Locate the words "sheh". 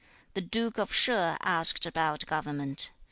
0.91-1.35